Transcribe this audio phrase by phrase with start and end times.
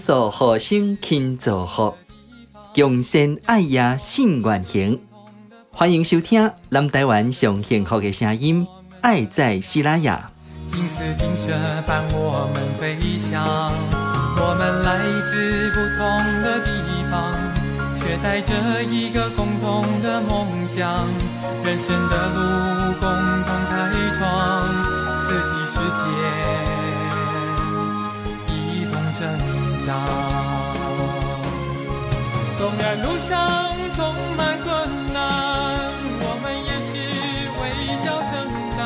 [0.00, 1.94] 数好心勤做福，
[2.74, 4.98] 共善爱呀信愿行。
[5.70, 8.66] 欢迎收听南台湾上幸福的声音，
[9.02, 10.30] 爱在西拉雅。
[10.68, 11.52] 金丝金色
[11.86, 13.44] 伴我们飞翔，
[14.38, 14.96] 我们来
[15.28, 16.00] 自不同
[16.40, 16.70] 的地
[17.10, 17.36] 方，
[18.00, 21.06] 却带着一个共同的梦想，
[21.62, 22.38] 人生的路
[22.98, 23.04] 共
[23.44, 24.64] 同开创，
[25.20, 26.02] 四季世界
[28.48, 29.59] 一同成长。
[32.58, 35.90] 纵然路上充满困难，
[36.20, 36.90] 我们也是
[37.58, 37.60] 微
[38.04, 38.30] 笑承
[38.76, 38.80] 担。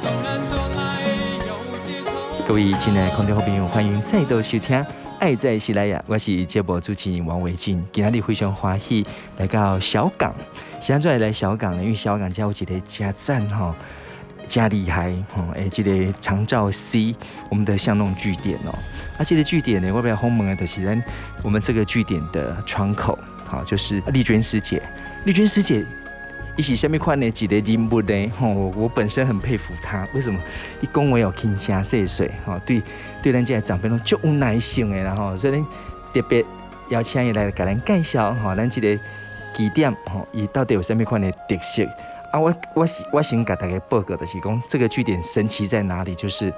[0.00, 0.80] 纵然走来
[1.46, 1.50] 有
[1.84, 2.12] 些痛，
[2.46, 4.84] 各位亲爱的空中好朋友，欢迎再度收听。
[5.18, 7.84] 爱在西拉雅，我是节目主持人王维静。
[7.92, 9.04] 今天非常欢喜
[9.36, 10.32] 来到小港，
[10.80, 13.74] 现在来小港呢，因为小港有一个加赞哈，
[14.48, 17.14] 加厉害哈，哎，这个长照 C，
[17.50, 18.76] 我们的巷弄据点哦。
[19.18, 21.00] 啊，这个据点呢，我比较欢迎的就是咱
[21.42, 24.82] 我们这个据点的窗口，好，就是丽娟师姐，
[25.24, 25.84] 丽娟师姐。
[26.56, 28.32] 一起下面看呢几个人物呢？
[28.36, 30.04] 吼，我本身很佩服他。
[30.12, 30.40] 为什么？
[30.80, 32.82] 一讲话有轻声细碎，吼，对
[33.22, 35.64] 对，咱这些长辈拢足有耐心的，然后所以
[36.12, 36.44] 特别
[36.88, 39.00] 邀请伊来给咱介绍，吼，咱这个
[39.54, 41.86] 据点，吼，伊到底有啥物款的特色？
[42.38, 46.14] 我我我先给大家报告的是讲，这个据点神奇在哪里？
[46.14, 46.52] 就是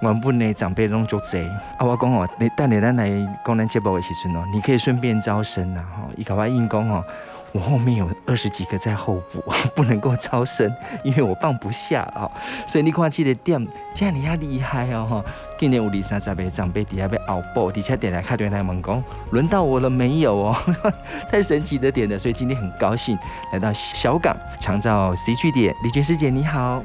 [0.00, 1.38] 原本的长辈拢足济。
[1.78, 3.10] 啊，我讲哦，你等下咱来
[3.44, 7.04] 讲咱节目的时阵哦，你可以顺便招生呐，吼，伊甲我应讲哦。
[7.52, 9.42] 我后面有二十几个在候补，
[9.74, 10.70] 不能够招生，
[11.02, 12.30] 因为我放不下哦。
[12.66, 15.24] 所以你看这个店，这样你要厉害哦哈！
[15.58, 20.56] 今年有二三十个长辈底下被熬爆，底下点来看对他们讲，轮到我了没有哦？
[21.30, 23.18] 太神奇的点了，所以今天很高兴
[23.52, 25.74] 来到小港长照 C 据点。
[25.82, 26.82] 李娟师姐你好，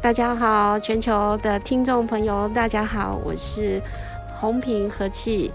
[0.00, 3.82] 大家好，全球的听众朋友大家好，我是
[4.34, 5.50] 红屏和气，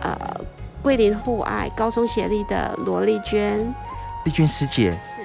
[0.00, 0.16] 呃。
[0.82, 3.58] 桂林互爱高中协力的罗丽娟，
[4.26, 5.22] 丽娟师姐是，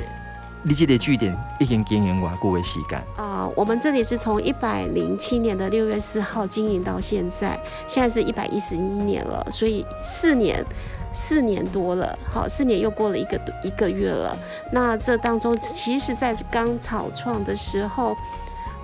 [0.70, 3.04] 你这个据点已经经营多久的时间？
[3.18, 10.64] 啊、我们这里是从一百零七年的六月四号经营到现在，现在是一百一十一年了，所以四年，
[11.12, 14.38] 四年多了，好，四年又过了一个一个月了。
[14.72, 18.16] 那这当中，其实在刚草创的时候，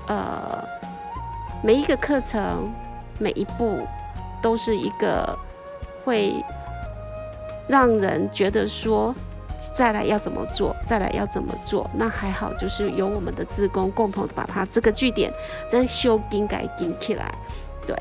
[0.07, 0.67] 呃，
[1.62, 2.67] 每一个课程，
[3.19, 3.88] 每一步，
[4.41, 5.38] 都是一个
[6.03, 6.34] 会。
[7.67, 9.13] 让人觉得说，
[9.75, 11.90] 再来要怎么做，再来要怎么做？
[11.96, 15.31] 那还好，就是由我们的职工共同把它这个据点
[15.72, 17.34] 再修更改更起来。
[17.88, 17.97] 对，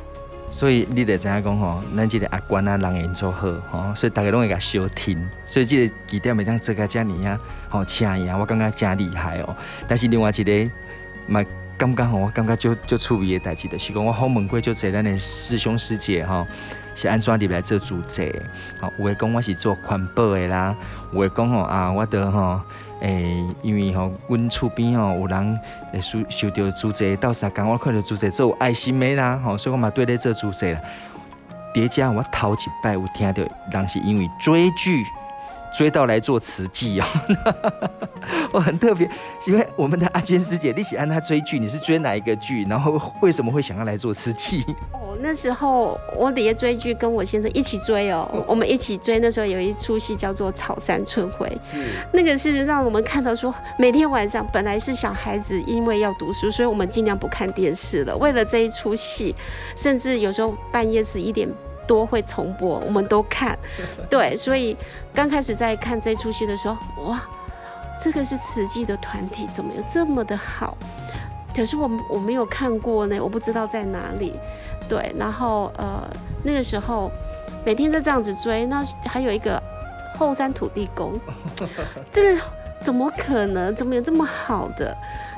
[0.51, 5.19] 所以你得知影讲吼，咱这个阿关啊，人缘做好吼，所以大家拢会甲收听。
[5.47, 7.41] 所以这个据点每当做个这样啊，
[7.71, 9.57] 吼，请伊啊，我感觉真厉害哦。
[9.89, 10.71] 但是另外一个，
[11.27, 11.45] 嘛，
[11.79, 16.47] 刚刚吼，我感觉就就趣味的代志就是讲，我好问过就这咱的师兄师姐哈。
[16.95, 18.43] 是安怎入来做主持？
[18.81, 20.75] 好，有的讲我是做环保的啦，
[21.13, 22.61] 有的讲吼啊，我得吼
[23.01, 25.59] 诶，因为吼阮厝边吼有人
[25.93, 30.81] 诶受受到主持到时间，我看到主持做爱心的啦，吼，所以我嘛对咧做主持啦。
[31.75, 35.05] 叠加我头一摆有听到，人是因为追剧。
[35.77, 37.07] 追到来做慈济哦，
[38.53, 39.09] 我很特别，
[39.47, 42.65] 因为我们的阿娟师姐，你喜欢她追剧，你是追哪一个剧？
[42.69, 44.63] 然后为什么会想要来做慈济？
[44.93, 49.19] 哦，那时候我底下追剧，跟我先生一起追哦，我们一起追。
[49.19, 51.49] 那时候有一出戏叫做《草山春晖》，
[52.13, 58.17] 那个是让我们看到说，每天晚上本来是小孩子，因为要读书，所以我们尽量不看电视了。
[58.17, 59.35] 为了这一出戏，
[59.75, 61.49] 甚至有时候半夜十一点。
[61.87, 63.59] 多会重播，我们都看，
[64.11, 64.77] 对，所以
[65.15, 67.23] 刚开始在看这出戏的时候，哇，
[68.01, 70.77] 这个是慈济的团体，怎么有这么的好？
[71.55, 74.33] 可是我我没有看过呢，我不知道在哪里。
[74.89, 76.03] 对，然后呃
[76.43, 77.11] 那个时候
[77.65, 79.63] 每天都这样子追，那还有一个
[80.19, 81.19] 后山土地公，
[82.11, 82.41] 这个
[82.83, 83.75] 怎么可能？
[83.75, 84.95] 怎么有这么好的？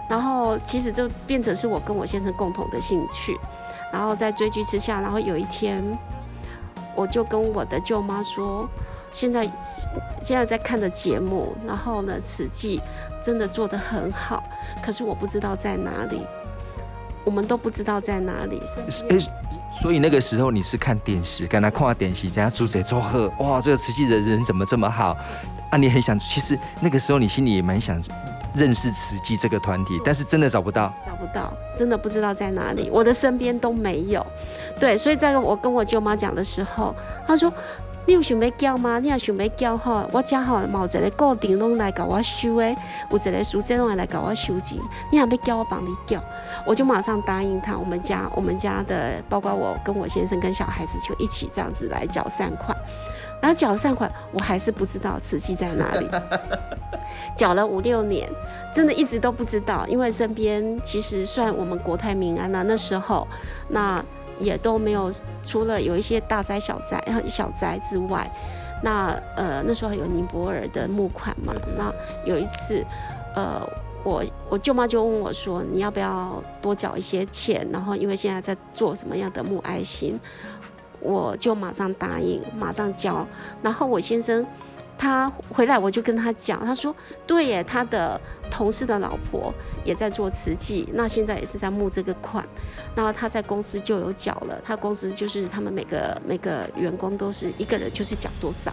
[0.08, 3.38] 然后其实就变成是我跟我先生共同的兴趣，
[3.92, 5.84] 然后在追剧之下，然后有一天。
[6.96, 8.68] 我就跟我的舅妈说，
[9.12, 9.44] 现在
[10.20, 12.80] 现在在看的节目，然后呢，慈济
[13.22, 14.42] 真的做得很好，
[14.82, 16.22] 可是我不知道在哪里，
[17.22, 18.60] 我们都不知道在哪里。
[18.64, 19.18] 欸，
[19.82, 25.14] 所以那个时候你是看电视，跟他看电视，人家主持做贺，哇，这个慈济的人怎么这么好
[25.70, 25.76] 啊？
[25.76, 28.02] 你很想，其实那个时候你心里也蛮想
[28.56, 34.24] 认识慈济这个团体，但是真的找不到，找不到，真的不知道在哪里，我的身边都没有。
[34.80, 36.94] 对，所以在我跟我舅妈讲的时候，
[37.26, 37.52] 她说
[38.06, 38.98] ：“你有想要叫吗？
[38.98, 42.76] 你也想要叫吼，我家吼冇一个固定拢来搞我收诶，
[43.10, 44.78] 有一个书记拢来搞我收钱。
[45.12, 46.22] 你还没叫我帮你叫，
[46.64, 47.76] 我就马上答应他。
[47.76, 52.76] 我们家我们家的，包括我跟我先生跟小孩子就一起这样子来缴善款。
[53.40, 56.08] 然后缴善款，我还是不知道慈济在哪里。
[57.36, 58.28] 缴了五六年，
[58.74, 63.26] 真的一直都不知道，因为身边其实算我们国泰民安了，那时候
[63.68, 64.04] 那。
[64.38, 65.10] 也都没有，
[65.42, 68.30] 除了有一些大灾小灾、小灾之外，
[68.82, 71.90] 那呃那时候有尼泊尔的募款嘛，那
[72.26, 72.84] 有一次，
[73.34, 73.66] 呃
[74.04, 77.66] 我我舅妈就问我说，你要不要多缴一些钱？
[77.72, 80.20] 然后因为现在在做什么样的募爱心，
[81.00, 83.26] 我就马上答应，马上交。
[83.62, 84.46] 然后我先生。
[84.98, 86.96] 他回来，我就跟他讲，他说
[87.28, 88.18] ：“对耶，他的
[88.50, 89.52] 同事的老婆
[89.84, 92.42] 也在做慈济，那现在也是在募这个款，
[92.94, 98.72] 然后他在公司就有缴了，他公司就是他们每个每个员工都是一个人就是缴多少。”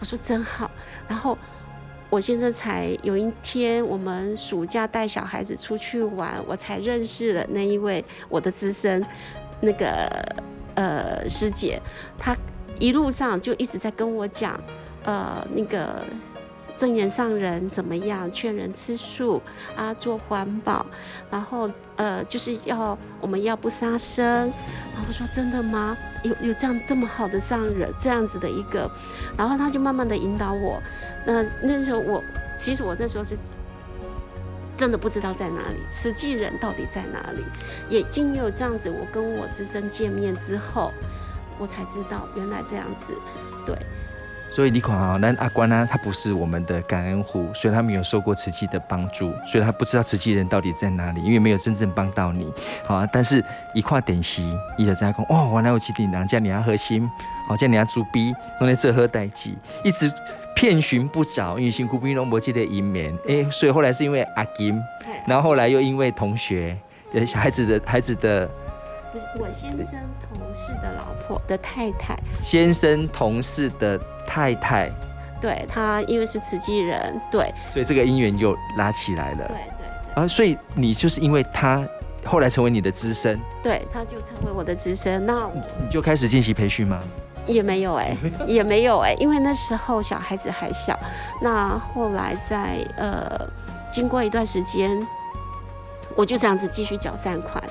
[0.00, 0.70] 我说真好。
[1.06, 1.36] 然后
[2.08, 9.04] 我先生才有一天，我们暑假带小孩子出去玩，我才认识了那一位我的资深
[9.60, 10.10] 那个
[10.74, 11.80] 呃师姐，
[12.18, 12.36] 她
[12.78, 14.60] 一路上就一直在跟我讲。
[15.04, 16.00] 呃，那个
[16.76, 18.30] 证严上人怎么样？
[18.30, 19.42] 劝人吃素
[19.74, 20.86] 啊，做环保，
[21.28, 24.24] 然后呃，就是要我们要不杀生。
[24.24, 25.96] 然后我说真的吗？
[26.22, 28.88] 有有这样这么好的上人，这样子的一个，
[29.36, 30.80] 然后他就慢慢的引导我。
[31.26, 32.22] 那那时候我
[32.56, 33.36] 其实我那时候是
[34.82, 37.44] 真的不知道在哪里，慈济人到底在哪里？
[37.88, 40.92] 也经有这样子，我跟我资深见面之后，
[41.56, 43.14] 我才知道原来这样子，
[43.64, 43.76] 对。
[44.50, 52.52] 所以你看啊，那阿关呢，他不是我们的感恩户，所以他没有受过慈济的帮助，所以他不知道慈济人到底在哪里，因为没有真正帮到你，
[52.84, 53.08] 好啊。
[53.12, 53.40] 但是
[53.74, 57.08] 一块点心，一直在讲，哦，原来有几顶人叫你要核心，
[57.48, 60.12] 好叫你要猪逼，弄来这喝代志，一直
[60.54, 64.80] 遍寻不着，因为辛苦兵龙伯记的一面，哎，所以后来是因为阿金，
[65.26, 66.76] 然后后来又因为同学，
[67.14, 68.48] 呃，小孩子的孩子的。
[69.12, 69.86] 不是我先生
[70.26, 74.90] 同事的老婆的太太，先生同事的太太，
[75.38, 79.66] 对，他因为是慈济人，对，所以这个姻缘又拉起来了，对对，
[80.14, 80.22] 对。
[80.22, 81.86] 啊，所以你就是因为他
[82.24, 85.46] 后来成为你的资深，对，他就成为我的资深，那
[85.78, 87.02] 你就开始进行培训吗？
[87.46, 90.98] 也没有哎、欸， 也没有哎、欸，因为那时候小孩子还小，
[91.40, 93.40] 那后来在呃
[93.92, 94.90] 经过一段时间，
[96.16, 97.62] 我就这样子继续缴善款。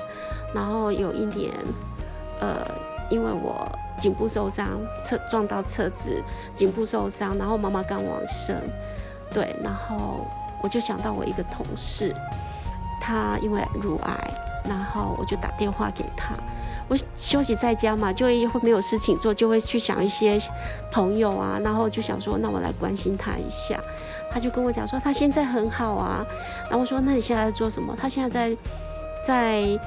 [0.54, 1.50] 然后有一年，
[2.40, 2.58] 呃，
[3.08, 3.66] 因为我
[3.98, 4.68] 颈部受伤，
[5.02, 6.22] 车撞到车子，
[6.54, 8.54] 颈部受伤，然后妈妈刚往生，
[9.32, 10.26] 对，然后
[10.62, 12.14] 我就想到我一个同事，
[13.00, 14.34] 他因为乳癌，
[14.68, 16.34] 然后我就打电话给他，
[16.88, 20.38] 我休息在家嘛，就会会没有事情做，就会去想一些
[20.90, 23.78] 朋友啊，然后就想说，那我来关心他一下，
[24.30, 26.24] 他就跟我讲说他现在很好啊，
[26.64, 27.96] 然后我说那你现在在做什么？
[27.98, 28.56] 他现在在
[29.24, 29.80] 在。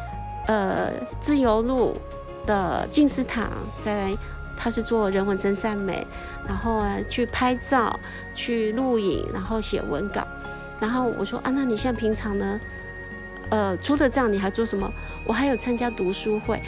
[0.47, 1.97] 呃，自由路
[2.45, 3.49] 的静思堂，
[3.81, 4.15] 在
[4.55, 6.05] 他是做人文真善美，
[6.47, 7.99] 然后啊去拍照、
[8.35, 10.23] 去录影，然后写文稿。
[10.79, 12.61] 然后我说啊，那你现在平常呢？
[13.49, 14.91] 呃，除了这样，你还做什么？
[15.25, 16.61] 我还有参加读书会。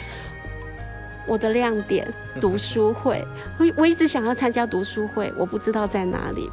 [1.26, 2.06] 我的亮点，
[2.40, 3.24] 读书会。
[3.58, 6.50] 我我一直想要参加读书会，我不知道在哪里。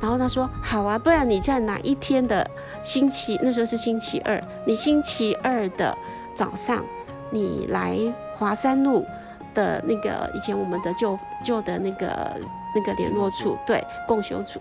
[0.00, 2.50] 然后他说好啊，不然你在哪一天的
[2.82, 3.38] 星期？
[3.42, 5.96] 那时候是星期二，你星期二的。
[6.36, 6.84] 早上，
[7.30, 7.96] 你来
[8.36, 9.06] 华山路
[9.54, 12.36] 的那个以前我们的旧旧的那个
[12.74, 14.60] 那个联络处，对，共修处。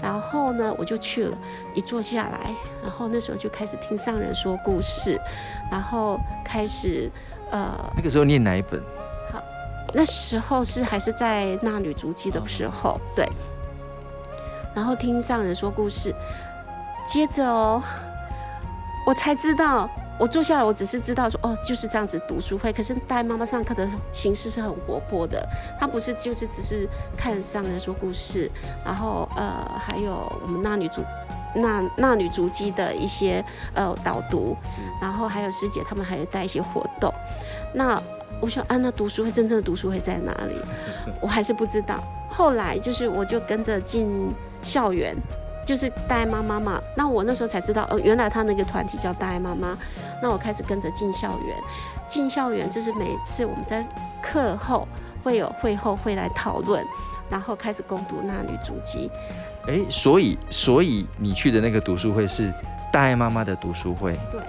[0.00, 1.36] 然后呢，我就去了，
[1.74, 2.50] 一坐下来，
[2.82, 5.18] 然后那时候就开始听上人说故事，
[5.70, 7.10] 然后开始
[7.50, 8.80] 呃，那个时候念哪一本？
[9.32, 9.42] 好，
[9.92, 13.28] 那时候是还是在《那女足迹》的时候，对。
[14.74, 16.12] 然后听上人说故事，
[17.06, 17.82] 接着哦，
[19.06, 19.88] 我才知道。
[20.18, 22.72] 我坐下来，我只是知道说，哦，就是这样子读书会。
[22.72, 25.46] 可是带妈妈上课的形式是很活泼的，
[25.78, 28.50] 她不是就是只是看上人说故事，
[28.84, 31.02] 然后呃，还有我们那女主。
[31.56, 33.44] 那那女足迹的一些
[33.74, 34.56] 呃导读，
[35.00, 37.12] 然后还有师姐他们还有带一些活动。
[37.72, 38.02] 那
[38.40, 40.56] 我说啊，那读书会真正的读书会在哪里？
[41.22, 42.02] 我还是不知道。
[42.28, 45.16] 后来就是我就跟着进校园。
[45.64, 49.76] 就是大爱妈妈嘛，那我那时候才知道，哦，原来他那个团体叫大爱妈妈。
[50.22, 51.56] 那我开始跟着进校园，
[52.08, 53.84] 进校园就是每次我们在
[54.22, 54.86] 课后
[55.22, 56.84] 会有会后会来讨论，
[57.30, 59.10] 然后开始攻读那女足迹。
[59.66, 62.52] 哎，所以所以你去的那个读书会是
[62.92, 64.18] 大爱妈妈的读书会？
[64.30, 64.40] 对。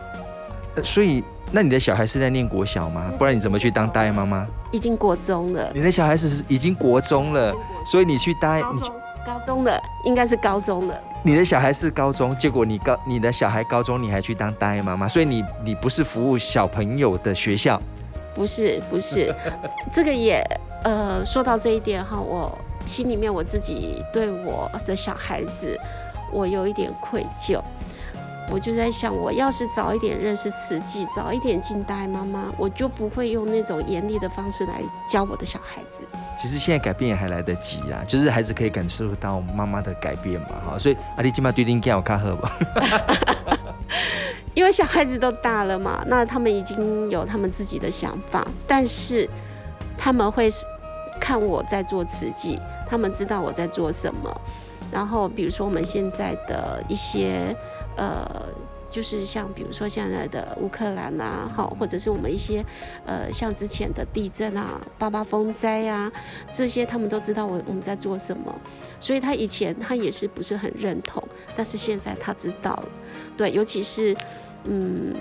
[0.83, 3.09] 所以，那你的小孩是在念国小吗？
[3.17, 4.45] 不然你怎么去当大爱妈妈？
[4.71, 5.71] 已经国中了。
[5.73, 7.55] 你的小孩是已经国中了，
[7.85, 8.81] 所以你去大爱，你
[9.25, 11.01] 高中的应该是高中的。
[11.23, 17.81] 你的小孩是高中，结果你高你的小孩高中你还去当大爱妈妈，所以你你不是服务小朋友的学校？
[18.35, 19.33] 不是不是，
[19.91, 20.43] 这个也
[20.83, 22.55] 呃说到这一点哈，我
[22.85, 25.79] 心里面我自己对我的小孩子，
[26.31, 27.59] 我有一点愧疚。
[28.51, 36.03] 我就在想，我要是早一点认识慈济，早一点进大爱妈妈，我就不会用那种严厉的方式来教我的小孩子。
[36.39, 40.77] 其实现在改变也还来得及啦，就是孩子可以感受到妈妈的改变嘛，哈。
[40.77, 42.51] 所以阿弟今晚对丁健我看好吧？
[44.53, 49.27] 因为小孩子都大了嘛，那他们已经有他们自己的想法，但是
[49.97, 50.49] 他们会
[51.19, 54.41] 看我在做慈济，他们知道我在做什么。
[54.91, 57.55] 然后比如说我们现在的一些。
[57.95, 58.45] 呃，
[58.89, 62.63] 就是像比如说现在的乌克兰啊，好，或者是我们一些
[63.05, 66.11] 呃，像之前的地震啊、八八风灾啊，
[66.51, 68.53] 这些他们都知道我我们在做什么，
[68.99, 71.21] 所以他以前他也是不是很认同，
[71.55, 72.87] 但是现在他知道了，
[73.35, 74.15] 对，尤其是
[74.65, 75.13] 嗯，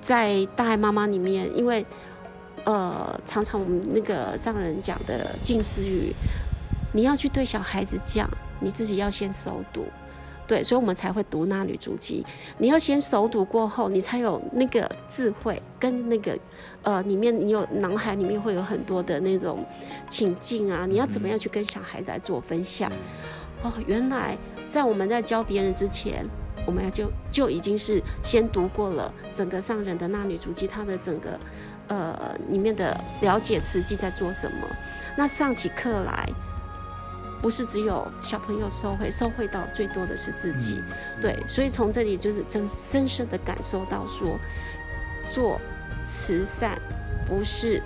[0.00, 1.84] 在大爱妈妈里面，因为
[2.64, 6.12] 呃，常常我们那个上人讲的近思语，
[6.92, 8.28] 你要去对小孩子讲，
[8.60, 9.86] 你自己要先熟读。
[10.48, 12.24] 对，所以我们才会读那女足迹。
[12.56, 16.36] 你要先熟读过后，你才有那个智慧跟那个，
[16.82, 19.62] 呃，里面你有脑海里面会有很多的那种
[20.08, 20.86] 情境啊。
[20.86, 22.90] 你要怎么样去跟小孩来做分享？
[23.62, 24.38] 哦，原来
[24.70, 26.24] 在我们在教别人之前，
[26.64, 31.38] 我们就就已经是先读过了整个上人的那女足迹，她的整个
[31.88, 34.66] 呃里面的了解实际在做什么。
[35.14, 36.26] 那上起课来。
[37.40, 44.38] 不是只有小朋友受惠，受惠到最多的是自己，嗯、对，所以从这里就是真深深的感受到说，
[45.26, 45.60] 做
[46.06, 46.78] 慈善
[47.26, 47.80] 不是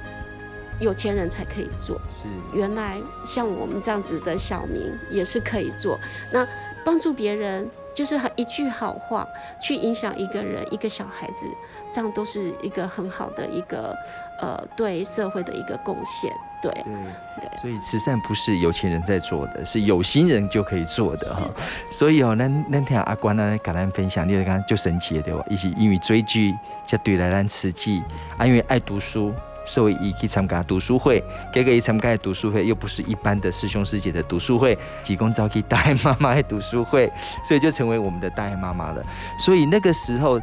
[0.81, 2.29] 有钱人才可以做，是。
[2.57, 5.99] 原来像我们这样子的小民也是可以做。
[6.33, 6.47] 那
[6.85, 9.27] 帮助别人就是一句好话，
[9.61, 11.47] 去影响一个人、一个小孩子，
[11.93, 13.97] 这样都是一个很好的一个
[14.41, 16.33] 呃对社会的一个贡献。
[16.63, 17.07] 对，嗯，
[17.41, 21.43] 对，所以慈善不是有钱人在做的，是有心人就可以做的哈。
[21.91, 25.45] 所以哦，那那天阿关呢，跟咱分享，你刚刚就神奇了对吧？
[25.51, 26.55] 一起因为追剧，
[26.87, 28.01] 才对来咱慈济
[28.39, 29.35] 啊，因为爱读书，
[29.65, 37.11] 所以伊去参加读书会，结果伊参加读书会又不是一般的师兄师姐的读书会，提供召集大爱妈妈的读书会，
[37.45, 39.05] 所以就成为我们的大爱妈妈了。
[39.39, 40.41] 所以那个时候，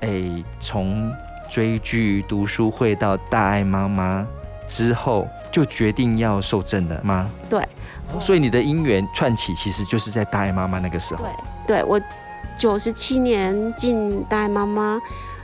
[0.00, 1.10] 哎、从
[1.50, 4.26] 追剧读书会到大爱妈妈
[4.66, 5.26] 之后。
[5.50, 7.26] 就决定要受证了吗？
[7.48, 7.66] 对，
[8.20, 11.24] 所以你的姻缘串起，其实就是在大爱妈妈那个时候。
[11.66, 11.98] 对，对我
[12.58, 15.00] 九十七年进大爱妈妈，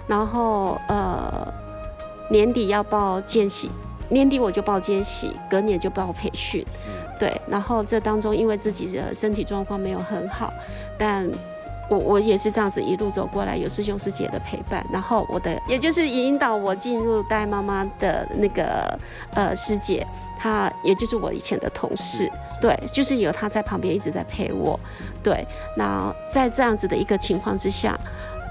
[0.07, 1.51] 然后呃
[2.29, 3.71] 年底要报见习，
[4.09, 6.65] 年底我就报见习，隔年就报培训。
[7.19, 10.53] 对，然后这当中因为自己的身体状况没有很好，
[10.99, 11.29] 但。
[11.91, 18.99] 我我也是这样子一路走过来，有师兄师姐的陪伴，然后我的也就是引导我进入大爱妈妈的那个
[19.35, 20.05] 呃师姐，
[20.39, 22.27] 她也就是我以前的同事，
[22.59, 24.81] 对，就是有她在旁边一直在陪我，
[25.23, 27.95] 对，那在这样子的一个情况之下，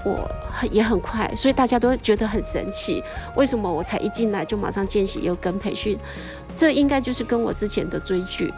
[0.04, 3.02] 我很也很快，所以大家都觉得很神奇，
[3.34, 5.98] 为什么我才一进来就马上见习又跟培训，
[6.54, 8.52] 这应该就是跟我之前的追剧。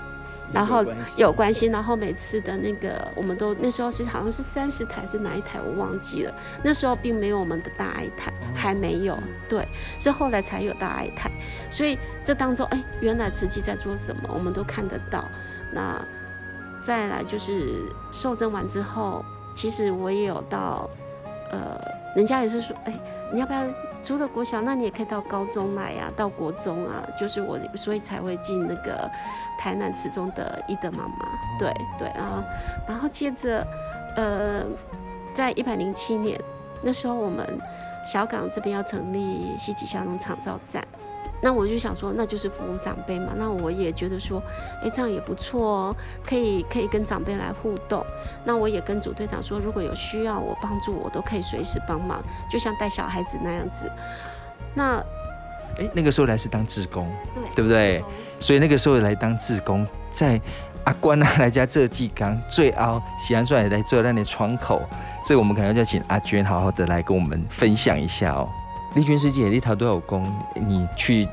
[0.53, 0.85] 然后
[1.17, 9.67] 有关系，然后每次的那个，我们都那时候是好像是三十台是哪一台我忘记了，那时候并没有我们的大爱台，还没有，对，
[9.99, 11.29] 是后来才有大爱台，
[11.69, 15.25] 所以这当中，哎，原来慈济在做什么，我们都看得到。
[15.73, 16.01] 那
[16.81, 19.25] 再来就是受证完之后，
[19.57, 20.89] 其实我也有到，
[21.57, 21.81] 呃，
[22.15, 22.93] 人家也是说，哎，
[23.33, 23.63] 你要不要？
[24.03, 29.11] 除了国小，那你也可以到高中来呀、啊，到国中啊，就是我，所以才会进那个
[29.59, 31.27] 台南词中的伊德妈妈，
[31.59, 32.43] 对对，然后
[32.87, 33.67] 然后接着，
[34.15, 34.63] 呃，
[35.35, 36.39] 在一百零七年
[36.83, 37.45] 那时候，我们
[38.07, 40.87] 小港这边要成立西吉小农厂造站。
[41.47, 43.29] 那我就想说，那就是服务长辈嘛。
[43.39, 44.43] 那我也觉得说，
[44.83, 48.05] 哎、欸，这样也不错哦，可以可以跟长辈来互动。
[48.45, 53.89] 那我也跟组队长说，如果有需要我帮助，我都可以随时帮忙，就像带小孩子那样子。
[54.75, 54.97] 那，
[55.79, 58.05] 哎、欸，那个时候来是当志工，对，对不对？
[58.41, 60.41] 所以那个时候来当志工，在
[60.83, 64.83] 阿关啊来家这季刚最凹喜安出来来做那里窗口，
[65.25, 68.49] 这个我们可能要请阿娟好好的来跟我们分享一下哦。
[68.97, 71.29] 丽君师姐，你头都有功，你去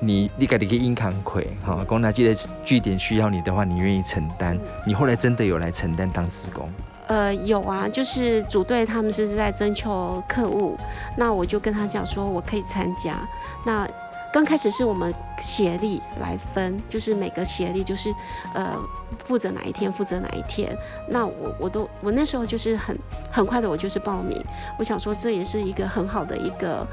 [0.00, 4.58] 你你给你个硬扛魁，哈，公他记得据点需要你的话，你愿意承担？
[4.86, 6.70] 你后来真的有来承担当职工？
[7.06, 10.76] 呃，有啊，就是组队他们是在征求客户，
[11.16, 13.16] 那我就跟他讲说，我可以参加。
[13.64, 13.88] 那
[14.36, 18.12] 刚开始是我们协力来分，就是每个协力就是
[18.52, 18.76] 呃
[19.24, 20.76] 负责哪一天负责哪一天。
[21.08, 22.94] 那我我都我那时候就是很
[23.32, 24.38] 很快的，我就是报名。
[24.78, 26.86] 我想说这也是一个很好的一个。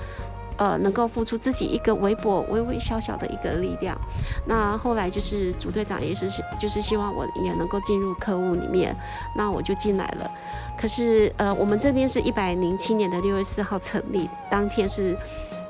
[0.56, 4.00] 呃，能够付出自己一个微薄、微微小小的一个力量。
[4.46, 8.96] 那后来就是组队长也是，就是希望我也能够进入客户里面，
[9.36, 10.32] 那我就进来了。
[10.80, 15.18] 可是呃，我们这边是一百零七年的六月四号成立，当天是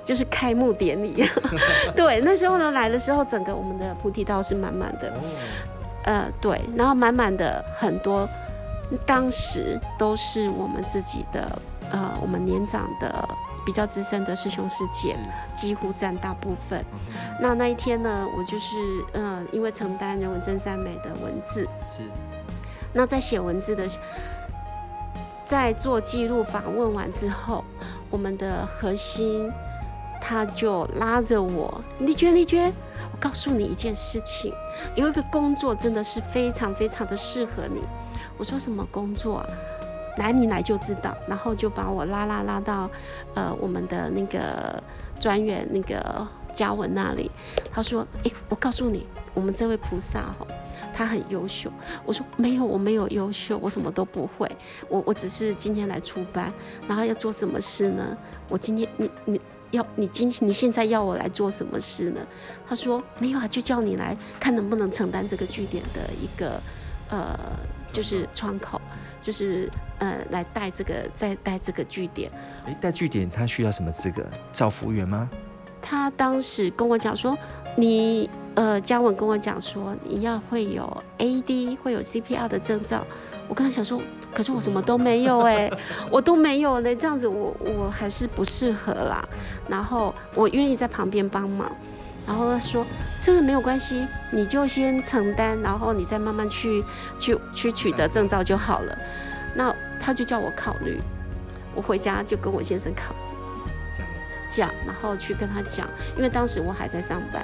[0.03, 1.23] 就是开幕典礼。
[1.95, 5.13] 对，那时候呢来的时候，整个我们的菩提道是满满的。
[6.05, 8.27] 呃，对，然后满满的很多，
[9.05, 11.59] 当时都是我们自己的
[11.91, 13.29] 呃，我们年长的。
[13.65, 15.15] 比较资深的师兄师姐
[15.55, 16.83] 几乎占大部分。
[17.39, 18.75] 那那一天呢，我就是
[19.13, 22.03] 嗯、呃，因为承担人文真善美的文字，是。
[22.91, 23.87] 那在写文字的，
[25.45, 27.63] 在做记录访问完之后，
[28.09, 29.49] 我们的核心
[30.25, 32.71] 他就拉着我，丽娟丽娟，
[33.11, 34.53] 我告诉你一件事情，
[34.95, 37.81] 有一个工作真的是非常非常的适合你。
[38.37, 39.45] 我说什么工作啊？
[40.19, 42.89] 来，你来就知道，然后就把我拉拉拉到，
[43.33, 44.81] 呃，我们的那个
[45.19, 47.29] 专员那个嘉文那里。
[47.69, 50.47] 他说：“诶，我告诉你，我们这位菩萨哈，
[50.93, 51.69] 他很优秀。”
[52.05, 54.49] 我说：“没有，我没有优秀，我什么都不会。
[54.87, 56.53] 我我只是今天来出班，
[56.87, 58.15] 然后要做什么事呢？
[58.49, 59.41] 我今天你你
[59.73, 62.21] 要你今你现在要我来做什么事呢？”
[62.65, 66.61] 他说：“没有啊，就叫你来看能不能承担这个据点的一个
[67.09, 67.37] 呃，
[67.91, 68.79] 就是窗口。”
[69.21, 72.29] 就是呃，来带这个，再带这个据点。
[72.65, 74.21] 哎，带据点他需要什么资格？
[74.51, 75.29] 招服务员吗？
[75.83, 77.37] 他当时跟我讲说，
[77.75, 83.05] 你呃，嘉文跟我讲说，你要会有 AED，会有 CPR 的证照。
[83.49, 84.01] 我刚才想说，
[84.33, 85.69] 可是我什么都没有哎，
[86.09, 89.27] 我都没有嘞，这样子我我还是不适合啦。
[89.67, 91.69] 然后我愿意在旁边帮忙。
[92.25, 92.85] 然后他说
[93.21, 96.81] ：“这个没有关系，你就先承担，然后你再慢慢去
[97.19, 98.97] 去去取得证照就好了。”
[99.53, 101.01] 那他就叫我考虑，
[101.75, 103.13] 我回家就跟我先生考
[104.55, 107.43] 虑，讲，然后去跟他讲，因为当时我还在上班，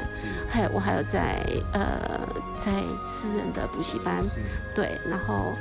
[0.49, 1.43] 还有我还有在
[1.73, 2.19] 呃
[2.59, 2.71] 在
[3.03, 4.23] 私人的补习班，
[4.75, 5.53] 对，然后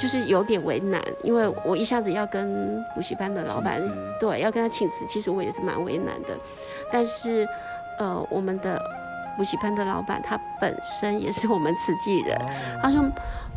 [0.00, 3.80] 就是有点为难，因为我一下子要跟补习班的老板
[4.20, 6.36] 对要跟他请辞，其实我也是蛮为难的，
[6.92, 7.46] 但是。
[8.00, 8.80] 呃，我们的
[9.36, 12.38] 补习班的老板，他本身也是我们慈济人。
[12.80, 13.00] 他说：“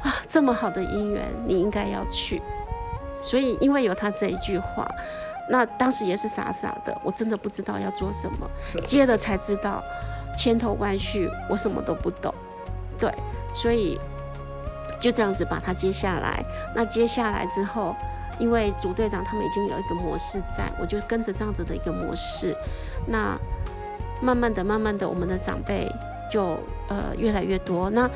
[0.01, 2.41] 啊，这么好的姻缘，你应该要去。”
[3.21, 4.83] 所以，因为有他这一句话，
[5.49, 8.49] 那当时也是傻傻的，我真的不知道要做什么。
[8.85, 9.83] 接了才知道，
[10.37, 12.33] 千头万绪，我什么都不懂。
[12.97, 13.11] 对，
[13.53, 13.99] 所以
[14.99, 16.43] 就这样子把它接下来。
[16.75, 17.95] 那接下来之后，
[18.39, 22.55] 因为组队长他们已经有一个模式在，我就跟着这样子的一个模式。
[23.07, 23.37] 那
[24.21, 25.91] 慢慢的，慢慢的，我们的长辈
[26.31, 27.89] 就呃越来越多。
[27.89, 28.09] 那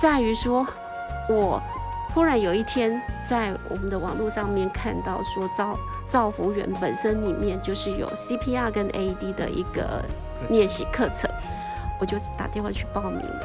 [0.00, 0.66] 在于说，
[1.28, 1.60] 我
[2.16, 2.98] 忽然有一天
[3.28, 10.02] 在我们的网络上面看到说，造造福员本身里面就是有 CPR 跟 AED 的一个
[10.48, 11.30] 练习课程，
[12.00, 13.42] 我就打电话去报名了。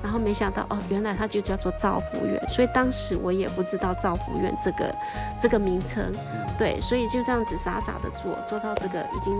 [0.00, 4.94] 然后没想到哦，原来他就叫做造福员，所以当时我也不知道造福员这个
[5.40, 6.12] 这个名称，
[6.56, 9.34] 对，所以就这样子傻傻的做，做到这个已经。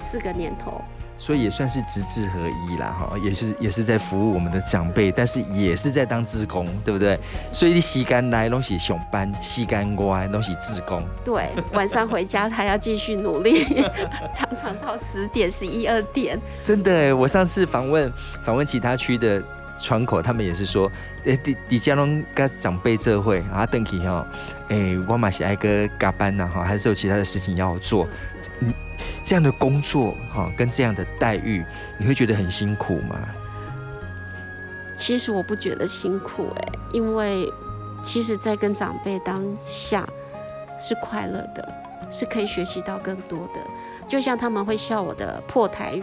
[0.00, 0.80] 四个年头，
[1.20, 7.18] 所以也算是职志合一啦，哈，也是也是在服务我们的长辈，但是也是在当志工，对不对？
[7.52, 11.02] 所以你时间来东西熊班，吸干乖东西志工。
[11.24, 13.64] 对，晚上回家他要继续努力，
[14.32, 16.40] 常常到十点、十一二点。
[16.62, 18.10] 真的哎，我上次访问
[18.44, 19.42] 访问其他区的
[19.82, 20.90] 窗口，他们也是说，
[21.26, 24.24] 哎，底底下拢跟长辈这会啊，邓启哈，
[24.68, 28.06] 哎，我嘛是爱个加班呐，哈，还是有其他的事情要做，
[28.60, 28.72] 嗯。
[29.24, 31.64] 这样的工作哈，跟这样的待遇，
[31.98, 33.16] 你会觉得很辛苦吗？
[34.96, 37.48] 其实我不觉得辛苦哎，因为
[38.04, 40.06] 其实，在跟长辈当下
[40.80, 41.72] 是快乐的，
[42.10, 43.60] 是可以学习到更多的。
[44.08, 46.02] 就像他们会笑我的破台语，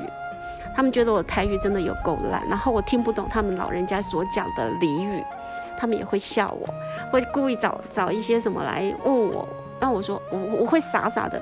[0.76, 5.24] 他们觉得我台语真的有够烂，然后我听不懂他们老人家所讲的俚语，
[5.78, 6.70] 他们也会笑我，
[7.12, 9.48] 会故意找找一些什么来问我，
[9.80, 11.42] 那我说我我会傻傻的，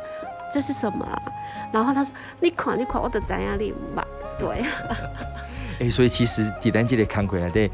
[0.52, 1.22] 这是什么啊？
[1.74, 4.06] 然后他说：“你看，你看，我的怎样你嘛？
[4.38, 4.64] 对。
[5.82, 7.70] ”哎，所以其实第三季的看回来对，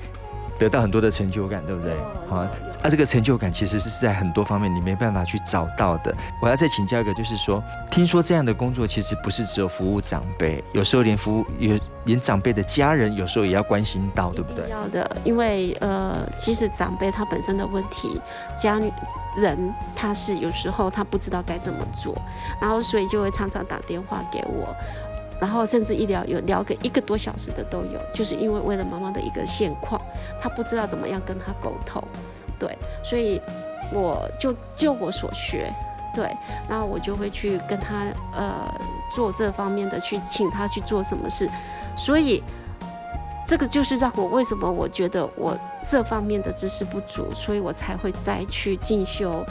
[0.59, 1.93] 得到很多的成就感，对不对？
[2.27, 2.49] 好，啊，
[2.89, 6.13] 这个成就感其实是在很多方面你没办法去找到的。
[6.41, 14.69] 我要再请教一个，就是说，听说这样的工作其实不是只有服务长辈，有时候连服务有连长辈的家人，有时候也要关心到，对不对？
[14.69, 18.19] 要的，因为呃，其实长辈他本身的问题，
[18.57, 18.79] 家
[19.37, 22.13] 人他是有时候他不知道该怎么做，
[22.61, 24.75] 然后所以就会常常打电话给我。
[25.41, 30.01] 然后甚至一聊有聊个一个多小时的都有，就是因为为了妈妈的一个现况，
[30.41, 32.03] 他不知道怎么样跟他沟通，
[32.57, 33.41] 对，所以
[33.91, 35.71] 我就就我所学，
[36.15, 36.31] 对，
[36.69, 38.71] 然后我就会去跟他呃
[39.15, 41.49] 做这方面的，去请他去做什么事，
[41.97, 42.43] 所以
[43.47, 49.43] 这个就是让我为什么我觉得我这方面的知识不足，所以我才会再去进修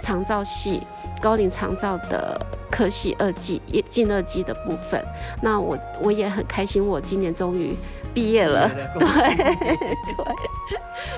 [0.00, 0.82] 长照系。
[1.20, 5.04] 高龄长照的科系二技也进二技的部分，
[5.42, 7.74] 那我我也很开心，我今年终于
[8.14, 8.68] 毕业了。
[8.68, 8.86] 对
[9.66, 9.88] 对。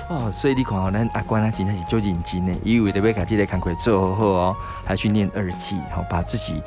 [0.09, 6.59] 哦，所以你看哦，咱阿关啊真的是做认真的，以为得要把这个工作做好好哦，还去念二技，好把自己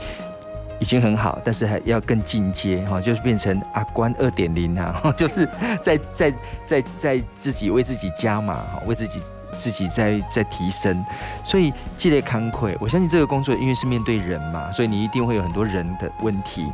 [0.84, 5.48] 已经很好，但是还要更进阶哈，就是变成阿关二点零啊， 就是
[5.82, 9.18] 在在在在自己为自己加码哈，为自己。
[9.56, 11.06] 自己在在提升，
[11.44, 12.76] 所以积累慷慨。
[12.80, 16.66] 我相信这个工作，因为是面对人嘛，所以你一定会有很多人的问题。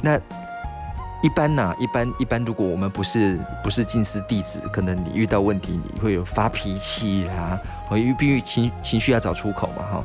[0.00, 0.18] 那
[1.22, 1.76] 一般呢、啊？
[1.78, 10.04] 一般一般，如果我们不是不是近师弟子，可能你遇到问题，你会有发脾气啦，因为必须情情绪要找出口嘛，哈。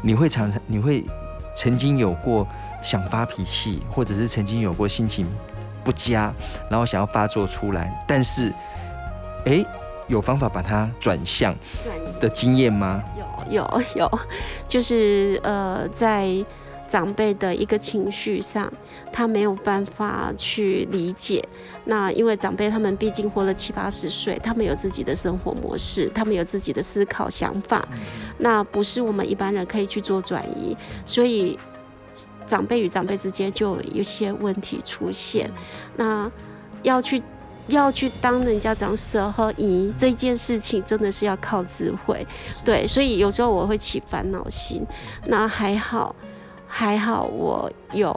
[0.00, 1.02] 你会常常你会
[1.56, 2.46] 曾经有过
[2.84, 5.26] 想发脾气，或者是曾经有过心情
[5.82, 6.32] 不佳，
[6.70, 8.50] 然后想要发作出来，但是，
[9.46, 9.66] 哎、欸。
[10.06, 11.56] 有方法把它转向
[12.20, 13.02] 的经验吗？
[13.48, 14.18] 有有有，
[14.68, 16.28] 就是呃，在
[16.86, 18.70] 长辈的一个情绪上，
[19.10, 21.42] 他没有办法去理解。
[21.86, 27.88] 那因为长辈他们毕竟活了七八十岁，他们有自己的生活模式，他们有自己的思考想法，
[28.36, 30.76] 那不是我们一般人可以去做转移。
[31.06, 31.58] 所以
[32.46, 35.50] 长辈与长辈之间就有一些问题出现，
[35.96, 36.30] 那
[36.82, 37.22] 要去。
[37.68, 42.26] 要去当人家长舍和姨这件事情，真的是要靠智慧，
[42.62, 44.86] 对，所以有时候我会起烦恼心。
[45.24, 46.14] 那还好，
[46.66, 48.14] 还好我有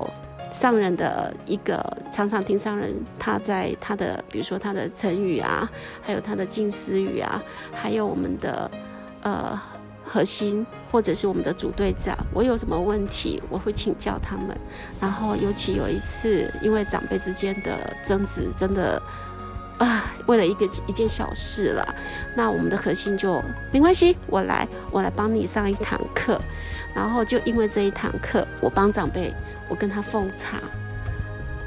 [0.52, 8.70] 上人的一个，常常听上人他在他的，比如说他的成语啊，还有他的近思语啊，还有我们的
[9.22, 9.58] 呃
[10.08, 14.58] 核心或者是我们的组队长，我有什么问题我会请教他们。
[15.00, 19.02] 然后尤其有一次，因为长辈之间的争执，真的。
[19.78, 21.96] 啊，为了一个一件小事了，
[22.36, 23.39] 那我们的核心就
[23.72, 26.41] 没关系，我来，我来帮你上一堂课，
[26.96, 29.32] 然后就因为这一堂课，我帮长辈，
[29.70, 30.58] 我跟他奉茶，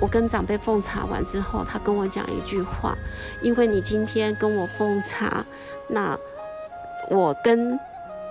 [0.01, 2.99] 我跟长辈奉茶完之后，他跟我讲一句话，
[3.43, 5.47] 因为你今天跟我奉茶，
[5.87, 6.19] 那
[7.09, 7.79] 我跟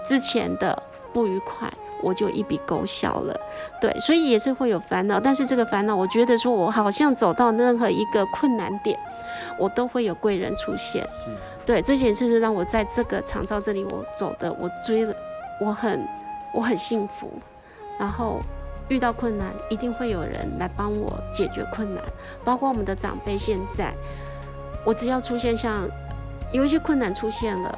[0.09, 0.81] 之前的
[1.13, 3.39] 不愉快，我就一笔勾销了，
[3.79, 8.97] 对，所以也是会有烦恼，但是这个烦恼，我觉得说我好像走到任何一个困难点。
[9.59, 11.29] 我都会有贵人出现，是。
[11.63, 15.13] 对，这件事是让我在这个长照这里我走的，我追了，
[15.61, 16.01] 我很
[16.53, 17.29] 我很幸福，
[17.99, 18.41] 然后
[18.87, 22.03] 遇到困难一定会有人来帮我解决困难，
[22.43, 23.93] 包括我们的长辈现在，
[24.83, 25.87] 我只要出现像
[26.51, 27.77] 有一些困难出现了，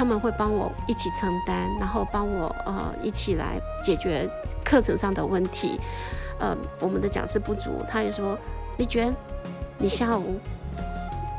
[0.00, 4.26] 他们会帮我一起承担，然后帮我呃一起来解决
[4.64, 5.78] 课程上的问题，
[6.38, 8.34] 呃，我们的讲师不足，他也说
[8.78, 9.14] 丽娟，
[9.76, 10.40] 你下午。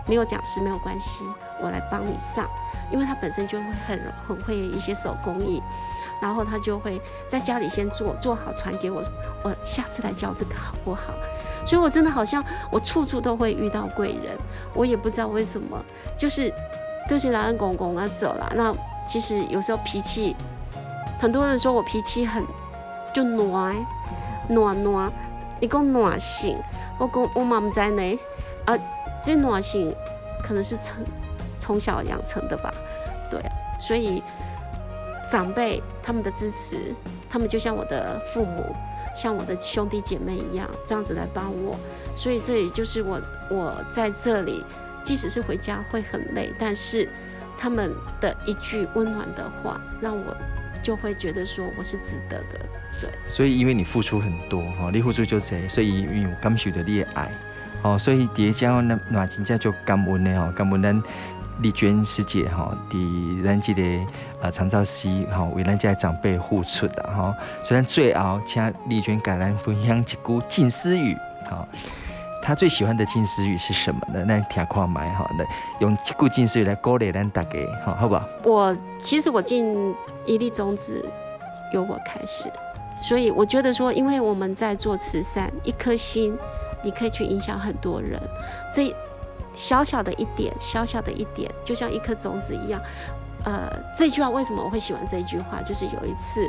[0.08, 1.24] 没有讲师没有关系，
[1.60, 2.48] 我来帮你上，
[2.92, 5.60] 因为他本身就会很很会一些手工艺，
[6.22, 9.02] 然后他就会在家里先做做好传给我，
[9.44, 11.14] 我下次来教这个好不好？
[11.66, 14.38] 所以我真的好像我处处都会遇到贵人，
[14.76, 15.84] 我也不知道为什么，
[16.16, 16.54] 就是
[17.10, 18.52] 都是老人公公啊走了。
[18.56, 18.76] 那
[19.08, 20.36] 其实有时候脾气，
[21.20, 22.44] 很多人说我脾气很
[23.14, 23.76] 就暖
[24.50, 25.12] 暖暖，
[25.60, 26.58] 你讲暖性，
[27.00, 28.20] 我讲我妈妈在呢
[28.66, 28.78] 啊。
[29.24, 29.94] 这暖性
[30.44, 30.96] 可能是从
[31.60, 32.74] 从小养成的吧，
[33.30, 33.40] 对，
[33.80, 34.24] 所以
[35.30, 36.96] 长辈他们的支持，
[37.30, 38.76] 他们就像我的父母，
[39.16, 41.78] 像我的兄弟姐妹一样，这样子来帮我，
[42.18, 44.66] 所以这也就是我我在这里，
[45.04, 47.08] 即使是回家会很累，但是
[47.58, 50.36] 他们的一句温暖的话，让我
[50.82, 52.60] 就会觉得说我是值得的，
[53.00, 53.10] 对。
[53.28, 57.32] 所以因为你付出很多哈，你付出就这，所以因为我感受到你的爱。
[57.84, 61.04] 哦，所以叠加那那真正就感恩的吼，感恩咱
[61.62, 63.82] 丽娟师姐哈，伫咱这个
[64.40, 67.36] 呃长照师哈为咱家长辈付出的哈。
[67.64, 71.16] 虽然最后请丽娟给咱分享一句静思语，
[71.50, 71.68] 好，
[72.42, 74.26] 他最喜欢的金丝玉是什么呢？
[74.26, 75.46] 那听看麦哈，那
[75.80, 77.52] 用这句静思语来鼓励咱大家，
[77.86, 78.26] 好，好不好？
[78.44, 81.06] 我其实我进一粒种子
[81.74, 82.52] 由我开始，
[83.02, 86.38] 所以我觉得说，因为我们在做慈善，一颗心
[86.84, 88.20] 你可以去影响很多人，
[88.76, 88.94] 这
[89.54, 92.82] 小小的一点，小小的一点，就像一颗种子一样。
[93.44, 95.62] 呃，这句话为什么我会喜欢这句话？
[95.62, 96.46] 就是有一次。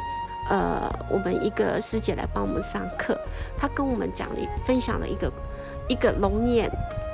[0.50, 3.16] 呃，我们一个师姐来帮我们上课，
[3.56, 5.32] 她跟我们讲了分享了一个
[5.88, 6.70] 一个龙眼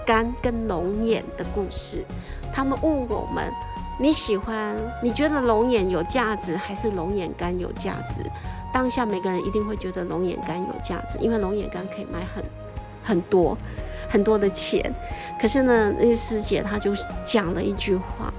[0.07, 2.05] 干跟龙眼的故事。
[2.53, 3.53] 他们问我们，
[4.01, 8.23] 你喜欢你觉得龙眼有价值还是龙眼干有价值？
[8.73, 12.45] 当下每个人一定会觉得龙眼干有价值，因为龙眼干可以卖很
[13.03, 13.57] 很多
[14.09, 14.93] 很多的钱。
[15.41, 18.33] 可是呢，那师姐她就讲了一句话：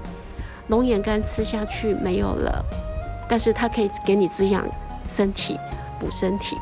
[0.68, 2.64] 龙眼干吃下去没有了。
[3.28, 4.66] 但是它可以给你滋养
[5.06, 5.56] 身体，
[6.00, 6.56] 补身体。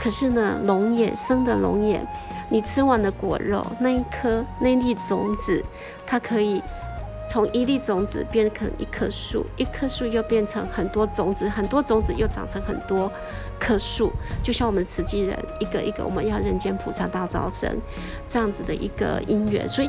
[0.00, 2.06] 可是呢，龙眼生的龙眼，
[2.52, 5.64] 你吃完的果肉，那一颗那粒种子，
[6.06, 6.62] 它可以
[7.30, 13.10] 从一粒种子变成一棵树，一棵树又变成很多种子，很多种子又长成很多
[13.58, 14.12] 棵树。
[14.42, 17.74] 就像我们慈济人一个一个，我们要人间菩萨大招生
[18.28, 19.66] 这样子的一个因缘。
[19.66, 19.88] 所以，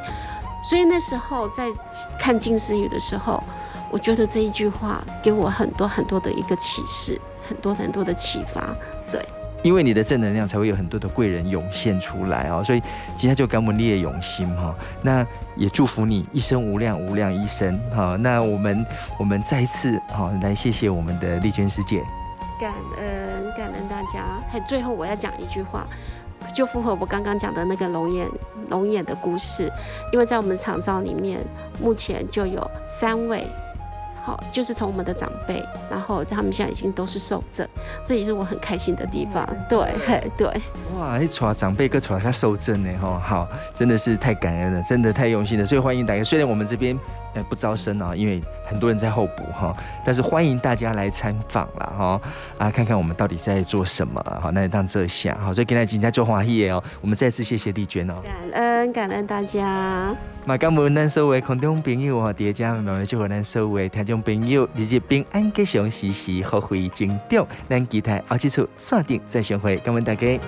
[0.70, 1.66] 所以那时候在
[2.18, 3.44] 看静思语的时候。
[3.92, 8.76] 我觉得这一句话给我很多很多的一个启示，很多很多的启发。
[9.12, 9.24] 对，
[9.64, 12.62] 因为你的正能量，才会有很多的贵人涌现出来哦。
[12.64, 12.82] 所以
[13.16, 14.76] 今天就感恩你的用心哈。
[15.02, 18.18] 那也祝福你一生无量无量一生哈。
[18.20, 18.86] 那我们
[19.18, 22.04] 我们再一次好来谢谢我们的丽娟师姐，
[22.60, 24.26] 感恩感恩大家。
[24.52, 25.88] 还最后我要讲一句话，
[26.54, 28.28] 就符合我刚刚讲的那个龙眼
[28.70, 29.72] 龙眼的故事，
[30.12, 31.40] 因为在我们长照里面，
[31.82, 33.46] 目前就有三位。
[34.24, 37.68] 好，就是从我们的长辈，然后他们现在已经都是受证，
[38.06, 39.48] 这也是我很开心的地方。
[39.70, 40.48] 对，嘿，对。
[40.98, 46.24] 哇，一传长辈，各传他受证呢，哈，好，真的是太感恩了，真的太用心了，所以欢迎大家。
[46.24, 46.98] 虽然我们这边。
[47.44, 52.22] 不招生啊，因为很多人在候补哈，但是欢迎大家来参访了哈
[52.58, 60.16] 啊，看看我们到底在做什么好，那当这下好，所以今天今天做华裔哦，我们再次谢谢丽娟哦，感恩感恩大家。
[60.46, 70.40] 嘛，感恩咱所有空中朋友哈，叠加慢慢祝福咱所有听众朋友日日平安吉祥，时时发挥成长，咱期待后几处锁定再相会，感恩大家。